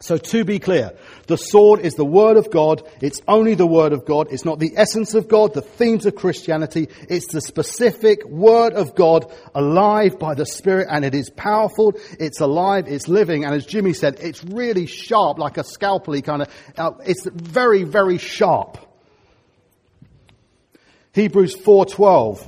[0.00, 0.92] So to be clear,
[1.28, 2.82] the sword is the Word of God.
[3.00, 4.28] It's only the Word of God.
[4.30, 6.88] It's not the essence of God, the themes of Christianity.
[7.08, 11.94] It's the specific Word of God alive by the Spirit and it is powerful.
[12.18, 12.86] It's alive.
[12.86, 13.44] It's living.
[13.44, 17.84] And as Jimmy said, it's really sharp, like a scalpely kind of, uh, it's very,
[17.84, 18.76] very sharp.
[21.12, 22.46] Hebrews 4.12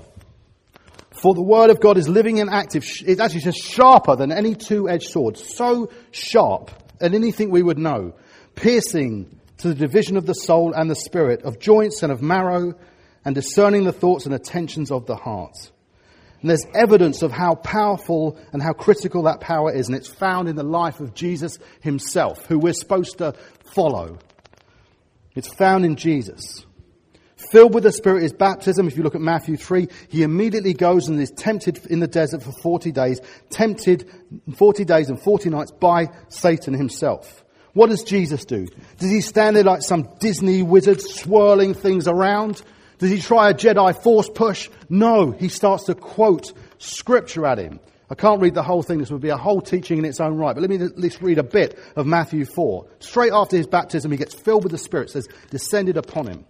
[1.21, 2.85] for the word of God is living and active.
[3.07, 5.39] It actually says sharper than any two-edged sword.
[5.39, 8.15] So sharp than anything we would know.
[8.55, 12.75] Piercing to the division of the soul and the spirit, of joints and of marrow,
[13.25, 15.57] and discerning the thoughts and attentions of the heart.
[16.43, 20.49] And there's evidence of how powerful and how critical that power is, and it's found
[20.49, 23.33] in the life of Jesus himself, who we're supposed to
[23.75, 24.19] follow.
[25.35, 26.66] It's found in Jesus.
[27.37, 28.87] Filled with the Spirit is baptism.
[28.87, 32.43] If you look at Matthew 3, he immediately goes and is tempted in the desert
[32.43, 33.21] for 40 days,
[33.51, 34.11] tempted
[34.57, 37.45] 40 days and 40 nights by Satan himself.
[37.75, 38.67] What does Jesus do?
[38.99, 42.63] Does he stand there like some Disney wizard swirling things around?
[42.99, 44.71] Does he try a Jedi force push?
[44.89, 47.81] No, he starts to quote scripture at him.
[48.09, 48.99] I can't read the whole thing.
[48.99, 50.55] This would be a whole teaching in its own right.
[50.55, 52.87] But let me at least read a bit of Matthew 4.
[53.01, 55.11] Straight after his baptism, he gets filled with the Spirit.
[55.11, 56.47] It says, descended upon him.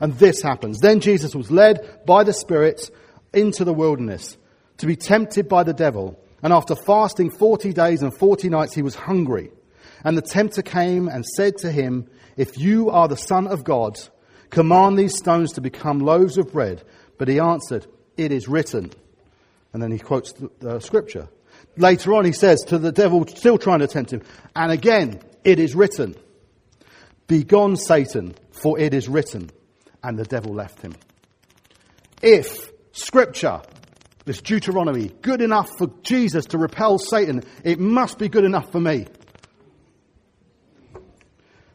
[0.00, 0.80] And this happens.
[0.80, 2.90] Then Jesus was led by the Spirit
[3.32, 4.36] into the wilderness
[4.78, 6.20] to be tempted by the devil.
[6.42, 9.50] And after fasting 40 days and 40 nights, he was hungry.
[10.04, 13.98] And the tempter came and said to him, If you are the Son of God,
[14.50, 16.82] command these stones to become loaves of bread.
[17.18, 18.92] But he answered, It is written.
[19.72, 21.28] And then he quotes the, scripture.
[21.76, 24.22] Later on, he says to the devil, still trying to tempt him,
[24.54, 26.16] And again, it is written.
[27.26, 29.50] Begone, Satan, for it is written
[30.02, 30.94] and the devil left him.
[32.22, 33.60] If Scripture,
[34.24, 38.80] this Deuteronomy, good enough for Jesus to repel Satan, it must be good enough for
[38.80, 39.06] me.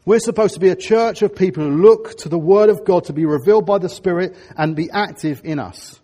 [0.04, 3.04] We're supposed to be a church of people who look to the Word of God
[3.04, 6.00] to be revealed by the Spirit and be active in us.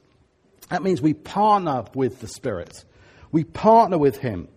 [0.70, 2.84] That means we partner with the Spirit.
[3.32, 4.48] We partner with Him.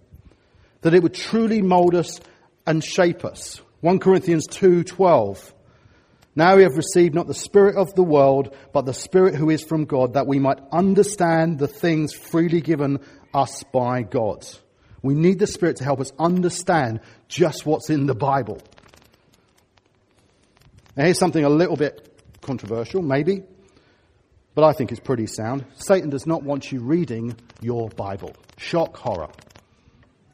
[0.81, 2.19] That it would truly mold us
[2.67, 3.61] and shape us.
[3.79, 5.53] 1 Corinthians 2.12
[6.41, 9.63] now we have received not the Spirit of the world, but the Spirit who is
[9.63, 12.99] from God, that we might understand the things freely given
[13.31, 14.43] us by God.
[15.03, 18.59] We need the Spirit to help us understand just what's in the Bible.
[20.95, 23.43] Now, here's something a little bit controversial, maybe,
[24.55, 25.63] but I think it's pretty sound.
[25.75, 28.35] Satan does not want you reading your Bible.
[28.57, 29.29] Shock, horror.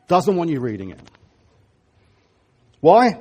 [0.07, 1.01] Doesn't want you reading it.
[2.79, 3.19] Why?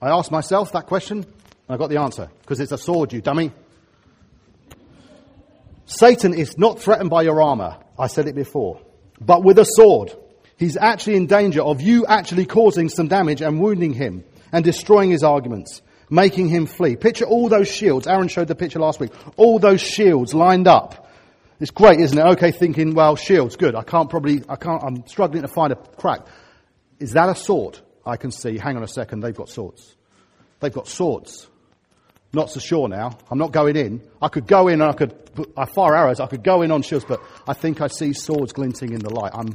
[0.00, 1.26] I asked myself that question,
[1.72, 2.30] I got the answer.
[2.40, 3.52] Because it's a sword, you dummy.
[5.86, 7.78] Satan is not threatened by your armor.
[7.98, 8.80] I said it before.
[9.20, 10.14] But with a sword,
[10.56, 15.10] he's actually in danger of you actually causing some damage and wounding him and destroying
[15.10, 16.96] his arguments, making him flee.
[16.96, 18.06] Picture all those shields.
[18.06, 19.12] Aaron showed the picture last week.
[19.36, 21.10] All those shields lined up.
[21.60, 22.22] It's great, isn't it?
[22.32, 23.76] Okay, thinking, well, shields, good.
[23.76, 26.26] I can't probably, I can't, I'm struggling to find a crack.
[26.98, 27.78] Is that a sword?
[28.04, 29.94] I can see, hang on a second, they've got swords.
[30.58, 31.48] They've got swords.
[32.34, 33.18] Not so sure now.
[33.30, 34.02] I'm not going in.
[34.20, 35.14] I could go in and I could,
[35.56, 38.52] I fire arrows, I could go in on shields, but I think I see swords
[38.52, 39.32] glinting in the light.
[39.34, 39.54] I'm,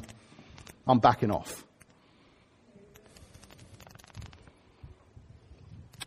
[0.87, 1.65] I'm backing off.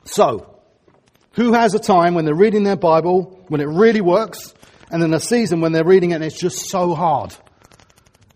[0.05, 0.61] So,
[1.33, 4.55] who has a time when they're reading their Bible, when it really works,
[4.91, 7.35] and then a season when they're reading it and it's just so hard?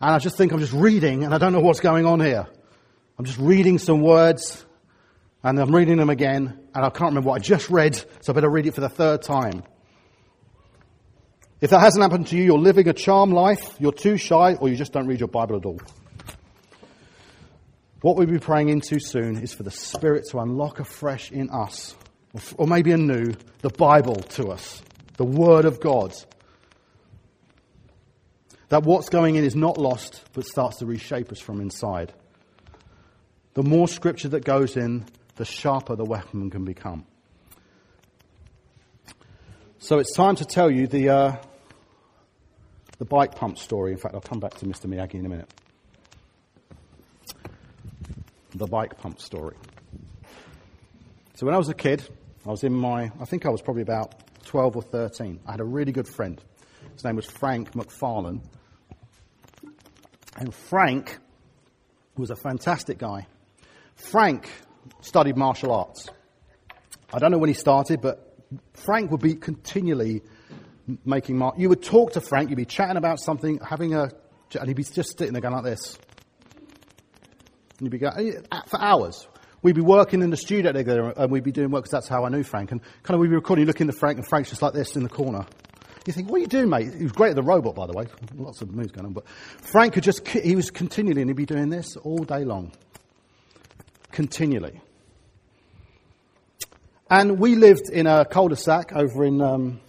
[0.01, 2.47] And I just think I'm just reading and I don't know what's going on here.
[3.19, 4.64] I'm just reading some words
[5.45, 8.33] and I'm reading them again and I can't remember what I just read, so I
[8.33, 9.63] better read it for the third time.
[11.61, 14.69] If that hasn't happened to you, you're living a charm life, you're too shy, or
[14.69, 15.81] you just don't read your Bible at all.
[18.01, 21.95] What we'll be praying into soon is for the Spirit to unlock afresh in us,
[22.57, 24.83] or maybe anew, the Bible to us,
[25.17, 26.15] the Word of God.
[28.71, 32.13] That what's going in is not lost, but starts to reshape us from inside.
[33.55, 37.07] The more scripture that goes in, the sharper the weapon can become.
[39.79, 41.37] So it's time to tell you the, uh,
[42.99, 43.93] the bike pump story.
[43.93, 44.87] In fact, I'll come back to Mr.
[44.87, 45.53] Miyagi in a minute.
[48.55, 49.57] The bike pump story.
[51.35, 52.09] So when I was a kid,
[52.47, 54.15] I was in my, I think I was probably about
[54.47, 55.41] 12 or 13.
[55.47, 56.41] I had a really good friend.
[56.93, 58.41] His name was Frank McFarlane.
[60.37, 61.19] And Frank
[62.17, 63.27] was a fantastic guy.
[63.97, 64.49] Frank
[65.01, 66.09] studied martial arts.
[67.13, 68.37] I don't know when he started, but
[68.75, 70.23] Frank would be continually
[71.05, 74.11] making mar- You would talk to Frank, you'd be chatting about something, having a,
[74.59, 75.99] and he'd be just sitting there going like this.
[77.79, 79.27] And you'd be going, for hours.
[79.63, 82.25] We'd be working in the studio together and we'd be doing work because that's how
[82.25, 82.71] I knew Frank.
[82.71, 85.03] And kind of we'd be recording, looking at Frank, and Frank's just like this in
[85.03, 85.47] the corner.
[86.07, 86.93] You think, what are you doing, mate?
[86.95, 88.05] He was great at the robot, by the way.
[88.37, 89.15] Lots of moves going on.
[89.15, 89.27] But
[89.63, 92.73] Frank could just, he was continually, and he'd be doing this all day long
[94.15, 94.81] continually.
[97.11, 99.81] And we lived in a cul-de-sac over in um,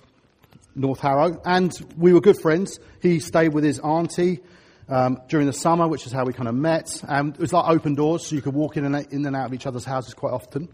[0.76, 2.80] North Harrow, and we were good friends.
[3.02, 4.42] He stayed with his auntie
[4.90, 7.02] um, during the summer, which is how we kind of met.
[7.08, 9.46] And it was like open doors, so you could walk in and, in and out
[9.46, 10.68] of each other's houses quite often.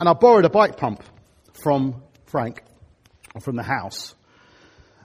[0.00, 1.04] And I borrowed a bike pump
[1.62, 2.62] from Frank,
[3.40, 4.14] from the house,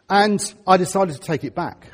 [0.09, 1.91] and I decided to take it back.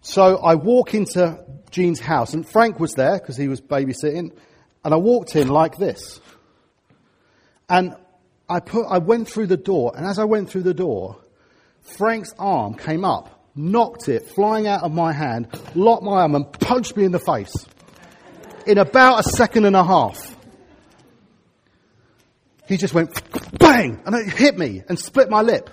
[0.00, 4.32] So I walk into Jean's house, and Frank was there because he was babysitting,
[4.84, 6.20] and I walked in like this.
[7.68, 7.96] And
[8.48, 11.16] I, put, I went through the door, and as I went through the door,
[11.80, 16.52] Frank's arm came up, knocked it flying out of my hand, locked my arm, and
[16.52, 17.54] punched me in the face
[18.66, 20.36] in about a second and a half.
[22.66, 23.10] He just went
[23.58, 25.70] bang, and it hit me and split my lip.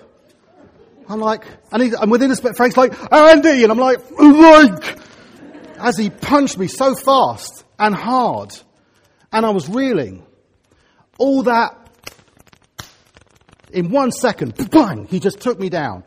[1.08, 4.98] I'm like, and, he, and within a split, Frank's like, Andy, and I'm like, like,
[5.78, 8.56] as he punched me so fast and hard
[9.32, 10.24] and I was reeling.
[11.18, 11.76] All that
[13.72, 16.02] in one second, bang, he just took me down.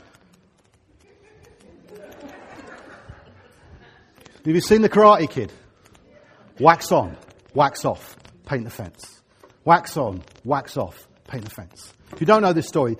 [4.45, 5.51] Have you seen the Karate Kid?
[6.59, 7.15] Wax on,
[7.53, 9.21] wax off, paint the fence.
[9.63, 11.93] Wax on, wax off, paint the fence.
[12.11, 12.97] If you don't know this story,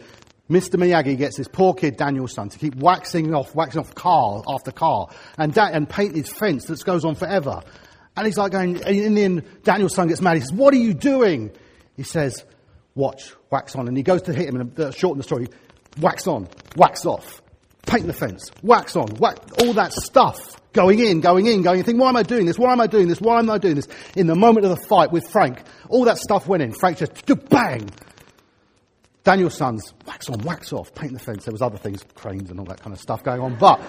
[0.50, 0.76] Mr.
[0.76, 5.08] Miyagi gets this poor kid, Daniel-san, to keep waxing off, waxing off car after car
[5.38, 7.62] and, da- and paint his fence that goes on forever.
[8.16, 10.36] And he's like going, in the end, Daniel-san gets mad.
[10.36, 11.52] He says, what are you doing?
[11.98, 12.46] He says,
[12.96, 13.88] watch, wax on.
[13.88, 15.48] And he goes to hit him and uh, shorten the story.
[16.00, 17.42] Wax on, wax off,
[17.86, 20.60] paint the fence, wax on, wax, all that stuff.
[20.74, 21.86] Going in, going in, going in.
[21.86, 22.58] Think, why am I doing this?
[22.58, 23.22] Why am I doing this?
[23.22, 23.88] Why am I doing this?
[24.16, 26.74] In the moment of the fight with Frank, all that stuff went in.
[26.74, 27.12] Frank just,
[27.50, 27.92] bang!
[29.24, 31.46] Daniel-san's, wax on, wax off, paint the fence.
[31.46, 33.56] There was other things, cranes and all that kind of stuff going on.
[33.60, 33.80] But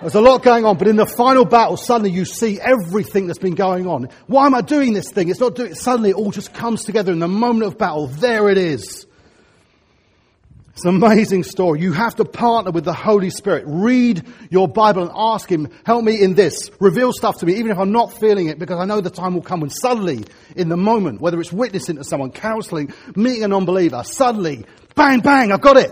[0.00, 3.38] there's a lot going on, but in the final battle, suddenly you see everything that's
[3.38, 4.08] been going on.
[4.26, 5.28] Why am I doing this thing?
[5.28, 8.06] It's not doing, suddenly it all just comes together in the moment of battle.
[8.06, 9.06] There it is.
[10.76, 11.80] It's an amazing story.
[11.80, 13.64] You have to partner with the Holy Spirit.
[13.66, 16.70] Read your Bible and ask Him, help me in this.
[16.80, 19.32] Reveal stuff to me, even if I'm not feeling it, because I know the time
[19.32, 23.48] will come when suddenly, in the moment, whether it's witnessing to someone, counseling, meeting a
[23.48, 25.90] non-believer, suddenly, bang, bang, I've got it.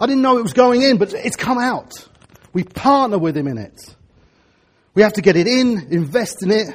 [0.00, 2.08] I didn't know it was going in, but it's come out.
[2.54, 3.94] We partner with Him in it.
[4.94, 6.68] We have to get it in, invest in it.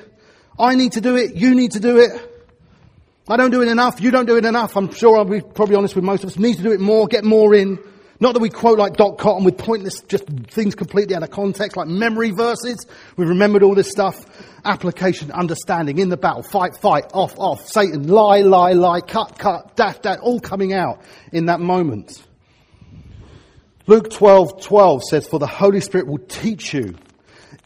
[0.59, 2.11] I need to do it, you need to do it.
[3.29, 4.01] I don't do it enough.
[4.01, 4.75] You don't do it enough.
[4.75, 6.37] I'm sure I'll be probably honest with most of us.
[6.37, 7.79] Need to do it more, get more in.
[8.19, 11.77] Not that we quote like Dot Cotton with pointless, just things completely out of context,
[11.77, 12.85] like memory verses.
[13.15, 14.25] We've remembered all this stuff.
[14.65, 19.77] Application, understanding, in the battle, fight, fight, off, off, Satan, lie, lie, lie, cut, cut,
[19.77, 21.01] dash, dash, all coming out
[21.31, 22.21] in that moment.
[23.89, 26.95] Luke 12, 12 says, for the Holy Spirit will teach you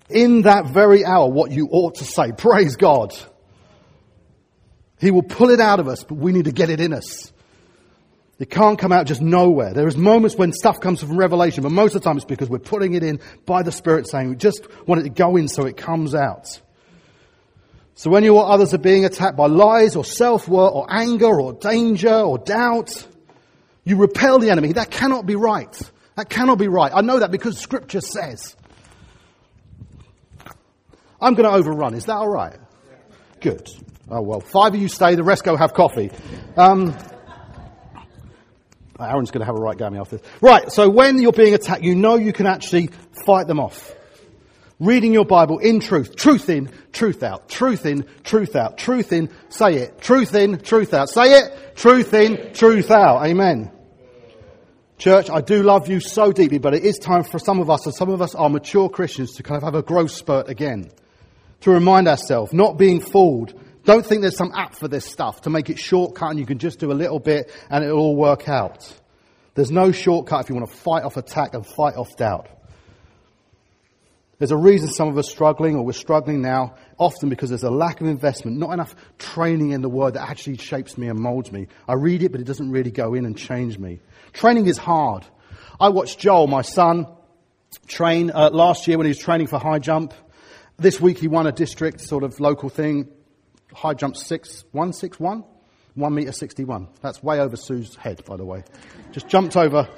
[0.10, 2.32] in that very hour what you ought to say.
[2.32, 3.14] Praise God.
[5.02, 7.34] He will pull it out of us, but we need to get it in us.
[8.40, 9.74] It can't come out just nowhere.
[9.74, 12.50] There is moments when stuff comes from revelation, but most of the time it's because
[12.50, 15.50] we're putting it in by the Spirit saying we just want it to go in
[15.50, 16.62] so it comes out.
[17.96, 21.52] So when you or others are being attacked by lies or self-worth or anger or
[21.52, 23.06] danger or doubt,
[23.84, 24.72] you repel the enemy.
[24.72, 25.78] That cannot be right.
[26.16, 26.92] That cannot be right.
[26.94, 28.56] I know that because scripture says.
[31.20, 31.94] I'm going to overrun.
[31.94, 32.58] Is that alright?
[33.40, 33.68] Good.
[34.10, 36.12] Oh, well, five of you stay, the rest go have coffee.
[36.58, 36.96] Um,
[39.00, 40.28] Aaron's going to have a right go at me after this.
[40.42, 42.90] Right, so when you're being attacked, you know you can actually
[43.26, 43.96] fight them off.
[44.80, 46.16] Reading your Bible in truth.
[46.16, 47.48] Truth in, truth out.
[47.48, 48.78] Truth in, truth out.
[48.78, 50.02] Truth in, say it.
[50.02, 51.10] Truth in, truth out.
[51.10, 51.76] Say it.
[51.76, 53.26] Truth in, truth out.
[53.26, 53.72] Amen.
[55.04, 57.86] Church, I do love you so deeply, but it is time for some of us,
[57.86, 60.92] and some of us are mature Christians, to kind of have a growth spurt again.
[61.60, 65.50] To remind ourselves, not being fooled don't think there's some app for this stuff to
[65.50, 68.48] make it shortcut and you can just do a little bit and it'll all work
[68.48, 68.98] out.
[69.56, 72.48] There's no shortcut if you want to fight off attack and fight off doubt.
[74.40, 77.64] There's a reason some of us are struggling or we're struggling now, often because there's
[77.64, 81.20] a lack of investment, not enough training in the word that actually shapes me and
[81.20, 81.68] molds me.
[81.88, 84.00] I read it, but it doesn't really go in and change me.
[84.34, 85.26] Training is hard.
[85.80, 87.08] I watched Joel, my son,
[87.88, 90.14] train uh, last year when he was training for high jump.
[90.78, 93.08] This week he won a district sort of local thing
[93.74, 95.44] high jump six, one six one,
[95.96, 96.88] one meter sixty one.
[97.02, 98.64] That's way over Sue's head, by the way.
[99.12, 99.90] Just jumped over.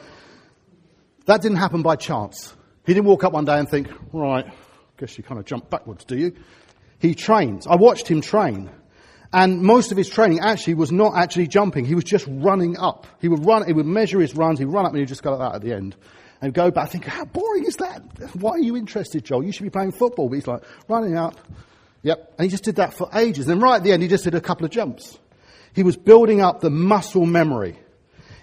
[1.25, 2.55] That didn't happen by chance.
[2.85, 4.45] He didn't walk up one day and think, right,
[4.97, 6.35] guess you kind of jump backwards, do you?
[6.99, 7.67] He trains.
[7.67, 8.69] I watched him train.
[9.33, 11.85] And most of his training actually was not actually jumping.
[11.85, 13.05] He was just running up.
[13.19, 15.31] He would run, he would measure his runs, he'd run up and he'd just go
[15.31, 15.95] like that at the end.
[16.41, 18.01] And go back, and think, how boring is that?
[18.35, 19.43] Why are you interested, Joel?
[19.43, 20.29] You should be playing football.
[20.29, 21.39] But he's like, running up,
[22.05, 22.35] Yep.
[22.37, 23.47] And he just did that for ages.
[23.47, 25.17] And then right at the end, he just did a couple of jumps.
[25.73, 27.79] He was building up the muscle memory.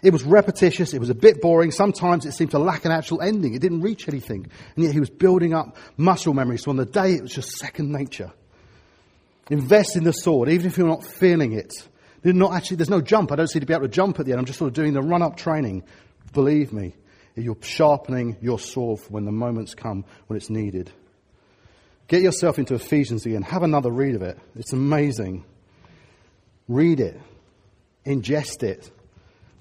[0.03, 0.95] It was repetitious.
[0.95, 1.71] It was a bit boring.
[1.71, 3.55] Sometimes it seemed to lack an actual ending.
[3.55, 4.51] It didn't reach anything.
[4.75, 6.59] And yet he was building up muscle memory.
[6.59, 8.33] So on the day, it was just second nature.
[9.49, 11.73] Invest in the sword, even if you're not feeling it.
[12.23, 13.31] There's not actually, there's no jump.
[13.31, 14.41] I don't see to be able to jump at the end.
[14.41, 15.85] I'm just sort of doing the run up training.
[16.33, 16.95] Believe me,
[17.37, 20.91] you're sharpening your sword for when the moments come when it's needed.
[22.09, 23.43] Get yourself into Ephesians again.
[23.43, 24.39] Have another read of it.
[24.57, 25.45] It's amazing.
[26.69, 27.21] Read it.
[28.05, 28.91] Ingest it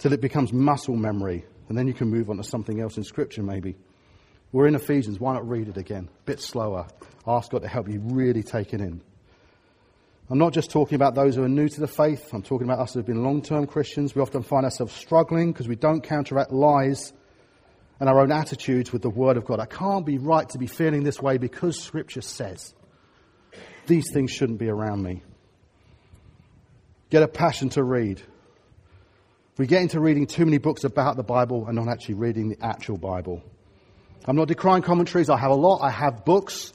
[0.02, 1.46] till it becomes muscle memory.
[1.70, 3.78] And then you can move on to something else in Scripture, maybe.
[4.52, 5.20] We're in Ephesians.
[5.20, 6.10] Why not read it again?
[6.12, 6.88] A bit slower.
[7.26, 9.02] Ask God to help you really take it in.
[10.30, 12.34] I'm not just talking about those who are new to the faith.
[12.34, 14.16] I'm talking about us who have been long term Christians.
[14.16, 17.14] We often find ourselves struggling because we don't counteract lies
[18.00, 19.60] and our own attitudes with the Word of God.
[19.60, 22.74] I can't be right to be feeling this way because Scripture says
[23.86, 25.22] these things shouldn't be around me.
[27.12, 28.22] Get a passion to read.
[29.62, 32.66] We get into reading too many books about the Bible and not actually reading the
[32.66, 33.44] actual Bible.
[34.26, 35.30] I'm not decrying commentaries.
[35.30, 35.84] I have a lot.
[35.84, 36.74] I have books.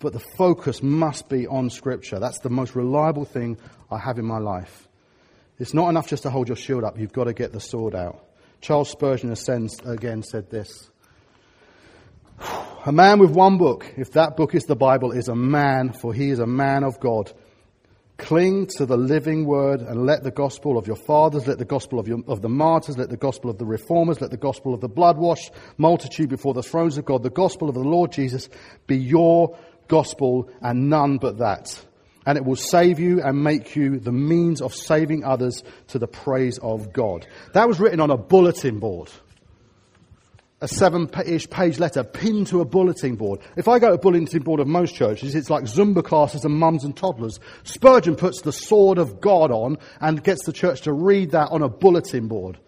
[0.00, 2.18] But the focus must be on Scripture.
[2.18, 3.56] That's the most reliable thing
[3.88, 4.88] I have in my life.
[5.60, 6.98] It's not enough just to hold your shield up.
[6.98, 8.26] You've got to get the sword out.
[8.60, 10.90] Charles Spurgeon sense, again said this.
[12.84, 16.12] A man with one book, if that book is the Bible, is a man, for
[16.12, 17.32] he is a man of God.
[18.18, 21.98] Cling to the living word and let the gospel of your fathers, let the gospel
[21.98, 24.80] of, your, of the martyrs, let the gospel of the reformers, let the gospel of
[24.80, 28.48] the blood washed multitude before the thrones of God, the gospel of the Lord Jesus
[28.86, 29.56] be your
[29.88, 31.84] gospel and none but that
[32.26, 36.06] and it will save you and make you the means of saving others to the
[36.06, 37.26] praise of God.
[37.52, 39.10] That was written on a bulletin board.
[40.62, 43.40] A seven-ish page letter pinned to a bulletin board.
[43.56, 46.54] If I go to a bulletin board of most churches, it's like Zumba classes and
[46.54, 47.40] mums and toddlers.
[47.64, 51.62] Spurgeon puts the sword of God on and gets the church to read that on
[51.62, 52.60] a bulletin board.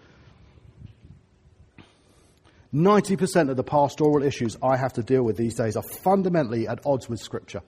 [2.74, 6.84] 90% of the pastoral issues I have to deal with these days are fundamentally at
[6.84, 7.62] odds with Scripture.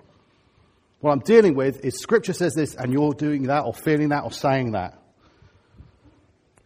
[0.99, 4.25] What I'm dealing with is Scripture says this, and you're doing that, or feeling that,
[4.25, 5.01] or saying that.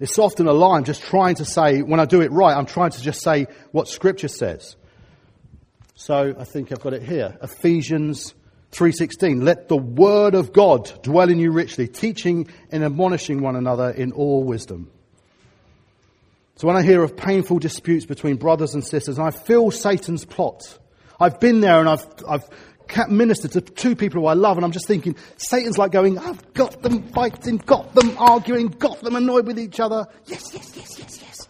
[0.01, 0.79] It's often a lie.
[0.79, 3.47] I'm just trying to say, when I do it right, I'm trying to just say
[3.71, 4.77] what Scripture says.
[5.95, 7.37] So I think I've got it here.
[7.43, 8.35] Ephesians
[8.73, 13.91] 3:16 Let the word of God dwell in you richly, teaching and admonishing one another
[13.91, 14.91] in all wisdom.
[16.57, 20.25] So when I hear of painful disputes between brothers and sisters, and I feel Satan's
[20.25, 20.79] plot.
[21.19, 22.49] I've been there and I've, I've
[23.09, 26.53] ministered to two people who I love, and I'm just thinking, Satan's like going, I've
[26.55, 30.07] got them fighting, got them arguing, got them annoyed with each other.
[30.27, 31.49] Yes, yes, yes, yes, yes.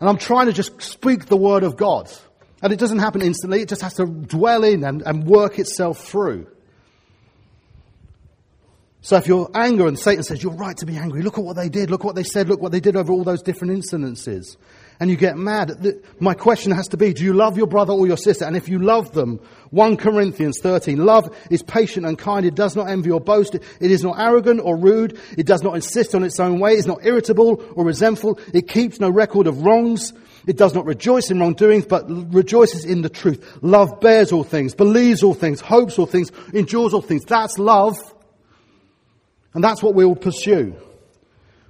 [0.00, 2.10] And I'm trying to just speak the word of God.
[2.62, 5.98] And it doesn't happen instantly, it just has to dwell in and, and work itself
[5.98, 6.46] through.
[9.02, 11.54] So if you're angry and Satan says, You're right to be angry, look at what
[11.54, 14.56] they did, look what they said, look what they did over all those different incidences,
[14.98, 15.72] and you get mad,
[16.20, 18.44] my question has to be, Do you love your brother or your sister?
[18.44, 19.40] And if you love them,
[19.70, 23.64] 1 Corinthians 13, love is patient and kind, it does not envy or boast, it
[23.80, 26.86] is not arrogant or rude, it does not insist on its own way, it is
[26.86, 30.12] not irritable or resentful, it keeps no record of wrongs.
[30.46, 33.58] It does not rejoice in wrongdoings, but rejoices in the truth.
[33.62, 37.24] Love bears all things, believes all things, hopes all things, endures all things.
[37.24, 37.96] That's love.
[39.52, 40.76] And that's what we will pursue.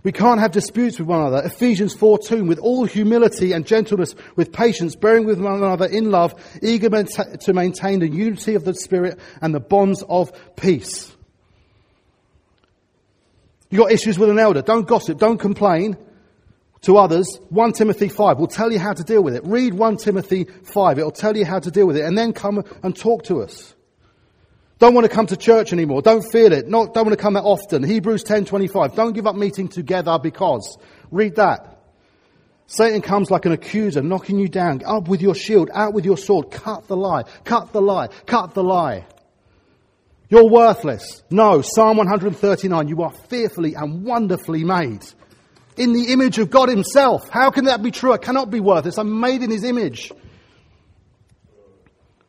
[0.06, 1.44] We can't have disputes with one another.
[1.44, 6.12] Ephesians 4 2, with all humility and gentleness, with patience, bearing with one another in
[6.12, 6.32] love,
[6.62, 11.12] eager to maintain the unity of the Spirit and the bonds of peace.
[13.68, 14.62] You got issues with an elder.
[14.62, 15.18] Don't gossip.
[15.18, 15.96] Don't complain
[16.82, 19.44] to others, 1 Timothy 5 will tell you how to deal with it.
[19.44, 21.00] Read 1 Timothy 5.
[21.00, 22.04] It'll tell you how to deal with it.
[22.04, 23.74] And then come and talk to us.
[24.78, 26.02] Don't want to come to church anymore.
[26.02, 26.68] Don't feel it.
[26.68, 27.82] Not, don't want to come that often.
[27.82, 28.94] Hebrews 10.25.
[28.94, 30.76] Don't give up meeting together because.
[31.10, 31.72] Read that.
[32.66, 34.82] Satan comes like an accuser, knocking you down.
[34.84, 36.50] Up with your shield, out with your sword.
[36.50, 37.22] Cut the lie.
[37.44, 38.08] Cut the lie.
[38.26, 39.06] Cut the lie.
[40.28, 41.22] You're worthless.
[41.30, 42.88] No, Psalm 139.
[42.88, 45.04] You are fearfully and wonderfully made
[45.76, 47.28] in the image of God Himself.
[47.30, 48.12] How can that be true?
[48.12, 48.98] I cannot be worthless.
[48.98, 50.12] I'm made in His image.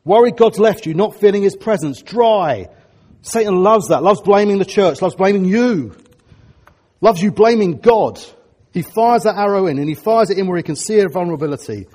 [0.08, 2.70] Worried God's left you, not feeling His presence, dry.
[3.24, 5.98] Satan loves that, loves blaming the church, loves blaming you,
[7.02, 8.18] loves you blaming God.
[8.72, 11.10] He fires that arrow in and he fires it in where he can see a
[11.10, 11.88] vulnerability.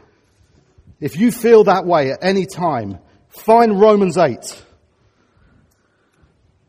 [1.01, 2.99] If you feel that way at any time,
[3.29, 4.63] find Romans 8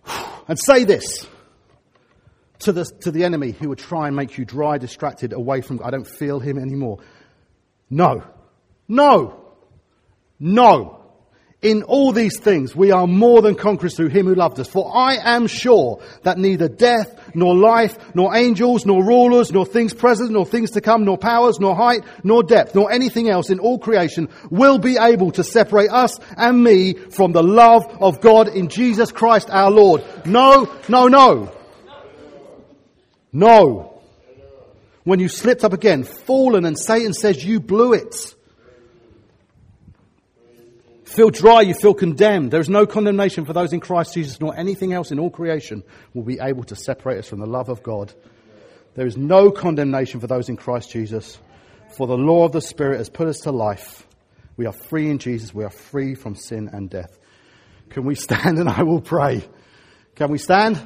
[0.48, 1.28] and say this
[2.60, 5.76] to the, to the enemy who would try and make you dry, distracted, away from
[5.76, 5.88] God.
[5.88, 7.00] I don't feel him anymore.
[7.90, 8.24] No.
[8.88, 9.42] No.
[10.40, 11.03] No.
[11.64, 14.68] In all these things, we are more than conquerors through him who loved us.
[14.68, 19.94] For I am sure that neither death, nor life, nor angels, nor rulers, nor things
[19.94, 23.60] present, nor things to come, nor powers, nor height, nor depth, nor anything else in
[23.60, 28.50] all creation will be able to separate us and me from the love of God
[28.50, 30.04] in Jesus Christ our Lord.
[30.26, 31.50] No, no, no.
[33.32, 34.02] No.
[35.06, 38.36] When you slipped up again, fallen, and Satan says you blew it.
[41.14, 42.50] Feel dry, you feel condemned.
[42.50, 45.84] There is no condemnation for those in Christ Jesus, nor anything else in all creation
[46.16, 48.12] will be able to separate us from the love of God.
[48.96, 51.38] There is no condemnation for those in Christ Jesus,
[51.96, 54.08] for the law of the Spirit has put us to life.
[54.58, 55.54] We are free in Jesus.
[55.54, 57.16] We are free from sin and death.
[57.92, 59.48] Can we stand and I will pray?
[60.16, 60.82] Can we stand?